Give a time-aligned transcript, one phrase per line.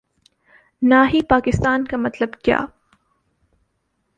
[0.81, 2.59] نا ہی پاکستان کا مطلب کیا